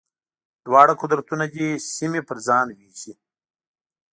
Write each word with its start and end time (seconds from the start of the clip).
دواړه 0.65 0.93
قدرتونه 1.01 1.45
دې 1.53 1.67
سیمې 1.95 2.21
پر 2.27 2.37
ځان 2.47 2.67
وېشي. 2.77 3.13